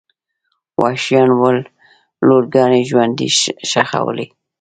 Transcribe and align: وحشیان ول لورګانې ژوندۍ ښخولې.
وحشیان 0.81 1.29
ول 1.41 1.57
لورګانې 2.27 2.81
ژوندۍ 2.89 3.29
ښخولې. 3.71 4.25